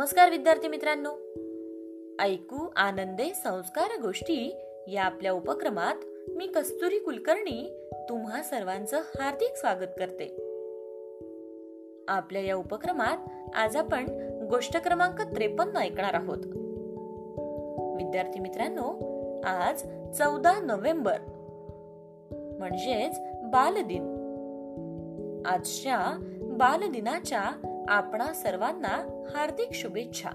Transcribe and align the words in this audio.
नमस्कार 0.00 0.30
विद्यार्थी 0.30 0.68
मित्रांनो. 0.68 1.10
ऐकू 2.22 2.68
आनंदे 2.76 3.34
संस्कार 3.34 4.00
गोष्टी 4.00 4.56
या 4.88 5.02
आपल्या 5.02 5.32
उपक्रमात 5.32 5.94
मी 6.36 6.46
कस्तुरी 6.46 6.98
कुलकर्णी 6.98 7.86
तुम्हा 8.08 8.42
सर्वांचं 8.42 8.98
हार्दिक 8.98 9.56
स्वागत 9.56 9.90
करते. 9.98 10.24
आपल्या 12.08 12.42
या 12.42 12.56
उपक्रमात 12.56 13.16
आज 13.54 13.76
आपण 13.76 14.06
गोष्ट 14.50 14.76
क्रमांक 14.76 15.20
त्रेपन्न 15.20 15.76
ऐकणार 15.76 16.14
आहोत. 16.14 16.46
विद्यार्थी 17.96 18.40
मित्रांनो 18.40 18.88
आज 19.44 19.82
चौदा 20.18 20.60
नोव्हेंबर 20.60 21.18
म्हणजेच 22.58 23.18
बालदिन. 23.44 24.16
आजच्या 25.46 26.18
बालदिनाच्या 26.42 27.69
आपणा 27.90 28.32
सर्वांना 28.32 29.24
हार्दिक 29.34 29.68
शुभेच्छा. 29.72 30.28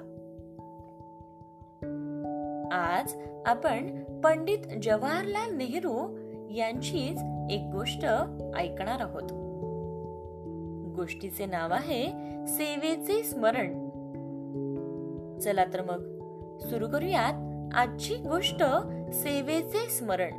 आज 2.71 3.15
आपण 3.45 4.03
पंडित 4.21 4.57
जवाहरलाल 4.83 5.55
नेहरू 5.55 6.17
यांचीच 6.51 7.21
एक 7.51 7.69
गोष्ट 7.73 8.05
ऐकणार 8.55 9.01
आहोत. 9.01 9.29
गोष्टीचे 10.95 11.45
नाव 11.45 11.73
आहे 11.73 12.05
सेवेचे 12.47 13.23
स्मरण. 13.23 13.89
चला 15.39 15.65
तर 15.65 15.81
मग 15.81 15.99
सुरू 16.59 16.87
करूयात 16.87 17.33
आजची 17.75 18.15
गोष्ट 18.15 18.63
सेवेचे 19.13 19.89
स्मरण. 19.89 20.33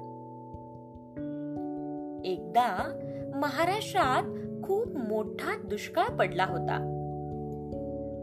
एकदा 2.24 2.98
महाराष्ट्रात 3.34 4.22
खूप 4.66 4.96
मोठा 4.96 5.58
दुष्काळ 5.64 6.16
पडला 6.16 6.45
होता. 6.45 6.92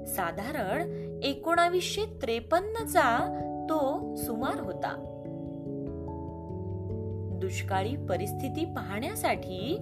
साधारण 0.06 0.92
एकोणावीसशे 1.24 2.06
त्रेपन्नचा 2.22 3.40
तो 3.70 4.16
सुमार 4.16 4.60
होता. 4.60 5.10
दुष्काळी 7.42 7.96
परिस्थिती 7.96 8.66
पाहण्यासाठी 8.66 9.78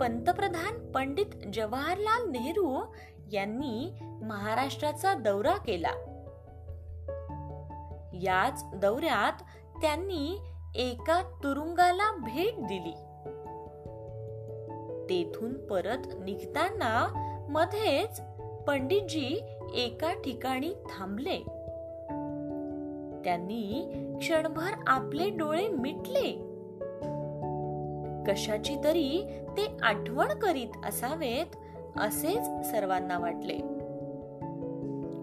पंतप्रधान 0.00 0.92
पंडित 0.92 1.48
जवाहरलाल 1.52 2.30
नेहरू 2.30 2.94
यांनी 3.32 3.98
महाराष्ट्राचा 4.02 5.14
दौरा 5.14 5.56
केला. 5.56 5.92
याच 8.22 8.64
दौऱ्यात 8.74 9.42
त्यांनी 9.80 10.38
एका 10.74 11.22
तुरुंगाला 11.42 12.16
भेट 12.16 12.54
दिली. 12.58 12.94
तेथून 15.10 15.66
परत 15.66 16.06
निघताना 16.24 17.06
मध्येच 17.50 18.20
पंडितजी 18.66 19.53
एका 19.74 20.12
ठिकाणी 20.12 20.72
थांबले. 20.72 21.38
त्यांनी 23.24 23.92
क्षणभर 24.20 24.70
आपले 24.86 25.30
डोळे 25.30 25.68
मिटले. 25.68 26.54
कशाची 28.26 28.76
तरी 28.84 29.26
ते 29.56 29.76
आठवण 29.82 30.38
करीत 30.38 30.68
असावेत 30.84 31.56
असेच 31.98 32.70
सर्वांना 32.70 33.18
वाटले. 33.18 33.58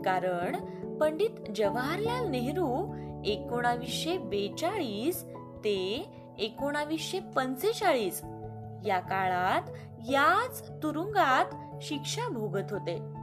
कारण 0.02 0.56
पंडित 0.98 1.52
जवाहरलाल 1.56 2.30
नेहरू 2.30 2.96
एकोणावीसशे 3.26 4.18
बेचाळीस 4.18 5.24
ते 5.58 6.06
एकोणावीसशे 6.40 7.20
पंचेचाळीस 7.20 8.22
या 8.86 9.00
काळात 9.00 9.62
याच 10.10 10.70
तुरुंगात 10.84 11.46
शिक्षा 11.84 12.30
भोगत 12.30 12.72
होते. 12.72 13.21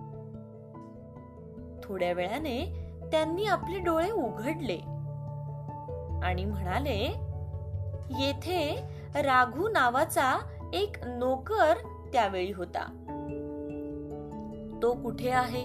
थोड्या 1.88 2.12
वेळाने 2.12 2.88
त्यांनी 3.12 3.44
आपले 3.44 3.78
डोळे 3.78 4.10
उघडले 4.10 4.76
आणि 6.22 6.44
म्हणाले 6.44 7.14
येथे 8.18 8.82
राघू 9.14 9.68
नावाचा 9.68 10.38
एक 10.72 10.92
नोकर 11.06 11.74
त्यावेळी 12.12 12.52
होता. 12.52 13.04
तो 14.82 14.92
कुठे 14.92 15.30
आहे? 15.30 15.64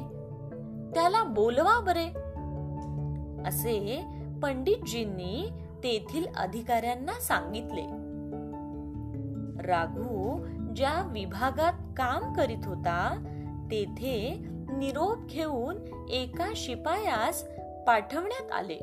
त्याला 0.93 1.23
बोलवा 1.23 1.79
बरे. 1.79 2.07
असे 3.47 4.03
पंडितजींनी 4.43 5.49
तेथील 5.83 6.25
अधिकाऱ्यांना 6.37 7.11
सांगितले. 7.11 7.85
राघू 9.67 10.45
ज्या 10.75 11.09
विभागात 11.11 11.73
काम 11.97 12.33
करीत 12.33 12.65
होता 12.65 13.23
तेथे 13.71 14.45
निरोप 14.77 15.27
घेऊन 15.29 15.75
एका 16.11 16.53
शिपायास 16.55 17.47
पाठवण्यात 17.87 18.51
आले. 18.51 18.79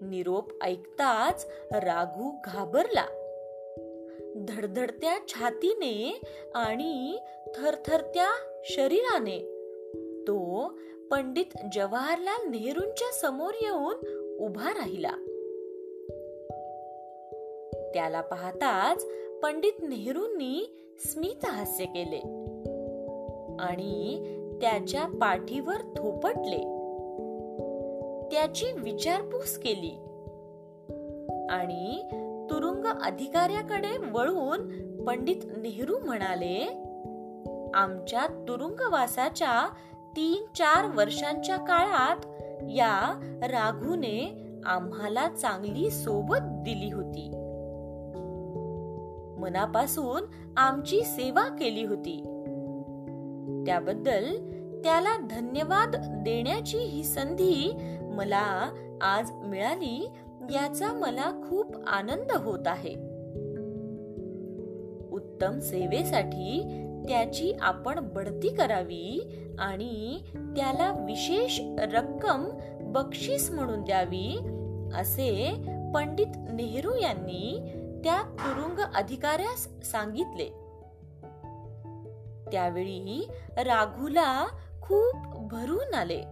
निरोप 0.00 0.64
ऐकताच 0.64 1.46
राघू 1.72 2.30
घाबरला. 2.44 3.06
धडधडत्या 4.36 5.18
छातीने 5.28 6.20
आणि 6.54 7.18
थरथरत्या 7.56 8.30
शरीराने 8.64 9.38
तो 10.22 10.68
पंडित 11.10 11.58
जवाहरलाल 11.72 12.48
नेहरूंच्या 12.48 13.12
समोर 13.12 13.52
येऊन 13.62 13.94
उभा 14.40 14.70
राहिला. 14.70 15.12
त्याला 17.94 18.20
पाहताच 18.20 19.04
पंडित 19.42 19.72
नेहरूंनी 19.82 20.86
स्मित 20.98 21.46
हास्य 21.46 21.84
केले. 21.84 22.43
आणि 23.60 24.20
त्याच्या 24.60 25.04
पाठीवर 25.04 25.76
थोपटले. 25.96 26.74
त्याची 28.24 28.66
विचारपूस 28.72 29.58
केली. 29.58 29.98
आणि 31.50 32.02
तुरुंग 32.50 32.84
अधिकाऱ्याकडे 33.02 33.98
वळून 34.12 34.68
पंडित 35.04 35.36
नेहरू 35.56 35.98
म्हणाले 35.98 36.84
आमच्या 37.74 38.26
तुरुंगवासाच्या 38.48 39.68
तीन 40.16 40.44
चार 40.54 40.96
वर्षांच्या 40.96 41.56
काळात 41.56 42.16
या 42.62 43.20
राघूने 43.42 44.36
आम्हाला 44.66 45.28
चांगली 45.28 45.90
सोबत 45.90 46.36
दिली 46.42 46.92
होती. 46.92 47.28
मनापासून 49.40 50.22
आमची 50.56 51.04
सेवा 51.04 51.48
केली 51.48 51.84
होती. 51.84 52.33
त्याबद्दल 53.66 54.36
त्याला 54.82 55.16
धन्यवाद 55.30 55.96
देण्याची 55.96 56.78
ही 56.78 57.04
संधी 57.04 57.72
मला 58.00 58.70
आज 59.02 59.30
मिळाली 59.32 60.08
याचा 60.50 60.92
मला 60.92 61.30
खूप 61.48 61.76
आनंद 61.86 62.32
होत 62.32 62.66
आहे. 62.66 62.94
उत्तम 65.10 65.58
सेवेसाठी 65.58 66.62
त्याची 67.08 67.52
आपण 67.60 67.98
बढती 68.00 68.48
करावी 68.48 69.30
आणि 69.58 70.18
त्याला 70.36 71.04
विशेष 71.06 71.60
रक्कम 71.78 72.48
बक्षीस 72.80 73.50
म्हणून 73.50 73.82
द्यावी 73.82 74.38
असे 74.94 75.54
पंडित 75.94 76.36
नेहरू 76.52 76.94
यांनी 76.94 77.58
त्या 78.04 78.22
तुरुंग 78.22 78.80
अधिकाऱ्यास 78.94 79.68
सांगितले. 79.84 80.63
त्यावेळी 82.52 83.28
राघूला 83.56 84.46
खूप 84.82 85.16
भरून 85.50 85.94
आले. 85.94 86.22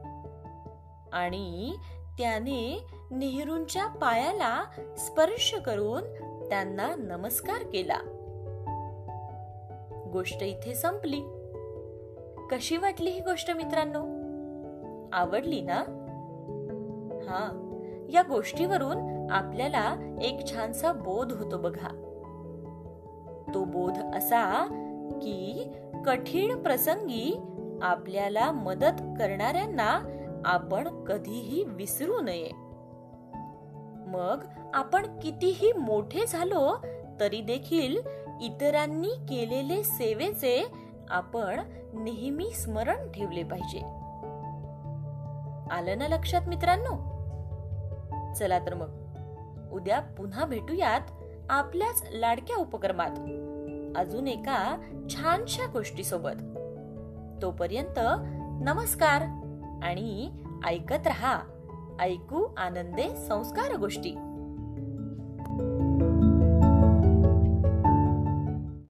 आणि 1.13 1.75
त्याने 2.19 2.87
नेहरूंच्या 3.11 3.87
पायाला 3.87 4.65
स्पर्श 4.99 5.55
करून 5.55 6.03
त्यांना 6.49 6.95
नमस्कार 6.99 7.63
केला. 7.63 7.97
गोष्ट 10.13 10.43
इथे 10.43 10.75
संपली. 10.75 11.21
कशी 12.51 12.77
वाटली 12.77 13.11
ही 13.11 13.21
गोष्ट 13.21 13.51
मित्रांनो? 13.51 14.03
आवडली 15.13 15.61
ना? 15.61 15.79
हा 17.23 17.69
या 18.13 18.23
गोष्टीवरून 18.23 19.27
आपल्याला 19.31 19.97
एक 20.23 20.55
छानसा 20.55 20.93
बोध 20.93 21.33
होतो 21.33 21.59
बघा. 21.59 21.89
तो 23.55 23.65
बोध 23.65 23.99
असा 23.99 24.69
की 25.19 25.67
कठीण 26.07 26.63
प्रसंगी 26.63 27.41
आपल्याला 27.83 28.53
मदत 28.53 29.01
करणाऱ्यांना 29.01 30.19
आपण 30.45 31.05
कधीही 31.05 31.65
विसरू 31.65 32.21
नये. 32.21 32.51
मग 34.07 34.45
आपण 34.75 35.19
कितीही 35.19 35.73
मोठे 35.73 36.27
झालो 36.27 36.77
तरी 37.21 37.41
देखील 37.41 37.97
इतरांनी 38.43 39.09
केलेले 39.09 39.83
सेवेचे 39.83 40.67
आपण 41.11 41.61
नेहमी 41.95 42.51
स्मरण 42.51 43.13
ठेवले 43.13 43.43
पाहिजे. 43.43 43.79
आलं 45.75 45.99
ना 45.99 46.09
लक्षात 46.09 46.49
मित्रांनो? 46.49 47.13
चला 48.35 48.59
तर 48.59 48.75
मग. 48.75 49.03
उद्या 49.73 50.01
पुन्हा 50.01 50.45
भेटूयात 50.45 51.01
आपल्याच 51.51 52.05
लाडक्या 52.13 52.57
उपक्रमात. 52.57 53.11
अजून 53.97 54.29
एका 54.29 54.77
छानशा 55.11 55.67
गोष्टी 55.67 56.05
सोबत 56.05 56.43
तोपर्यंत 57.43 57.99
नमस्कार 58.65 59.23
आणि 59.83 60.31
ऐकत 60.67 61.07
रहा. 61.07 61.41
ऐकू 62.01 62.55
आनंदे 62.57 63.17
संस्कार 63.29 63.77
गोष्टी. 63.77 64.15